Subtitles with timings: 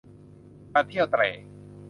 [0.73, 1.29] การเที่ยวเตร่